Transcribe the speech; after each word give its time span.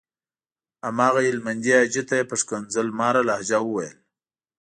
هماغه 0.87 1.21
هلمندي 1.29 1.71
حاجي 1.79 2.03
ته 2.09 2.13
یې 2.19 2.25
په 2.31 2.35
ښکنځل 2.41 2.87
ماره 2.99 3.21
لهجه 3.29 3.59
وويل. 3.63 3.97